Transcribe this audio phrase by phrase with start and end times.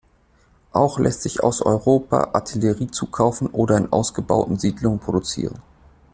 [0.71, 5.61] Auch lässt sich aus Europa Artillerie zukaufen oder in ausgebauten Siedlungen produzieren.